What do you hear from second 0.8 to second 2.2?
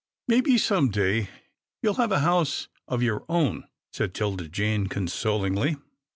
day, you will have